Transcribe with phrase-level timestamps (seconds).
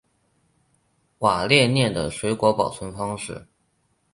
[1.19, 3.45] 瓦列涅的水果保存方式。